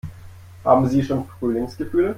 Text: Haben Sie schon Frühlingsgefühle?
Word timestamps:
Haben 0.65 0.87
Sie 0.89 1.03
schon 1.03 1.27
Frühlingsgefühle? 1.37 2.09